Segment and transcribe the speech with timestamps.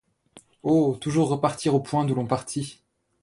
[0.63, 0.97] Oh!
[0.99, 2.81] toujours revenir au point d’où l’on partit!